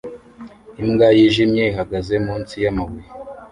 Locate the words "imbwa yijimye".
0.81-1.63